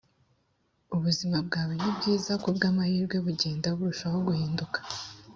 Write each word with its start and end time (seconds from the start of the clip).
ubuzima 0.95 1.37
bwawe 1.47 1.73
ntibwiza 1.79 2.33
kubwamahirwe, 2.43 3.15
bugenda 3.25 3.67
burushaho 3.77 4.17
guhinduka. 4.27 4.79